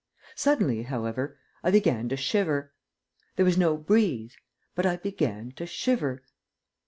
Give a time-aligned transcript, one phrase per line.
[0.35, 2.73] Suddenly, however, I began to shiver.
[3.35, 4.35] There was no breeze,
[4.73, 6.23] but I began to shiver.